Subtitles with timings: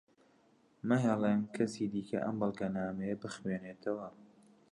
[0.87, 4.07] مەهێڵن کەسی دیکە ئەم بەڵگەنامەیە بخوێنێتەوە.